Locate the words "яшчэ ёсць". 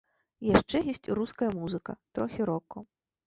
0.51-1.09